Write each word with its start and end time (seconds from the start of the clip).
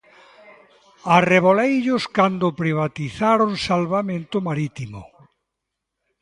Arreboleillos 1.19 2.03
cando 2.17 2.47
privatizaron 2.61 3.51
salvamento 3.69 4.37
marítimo. 4.47 5.01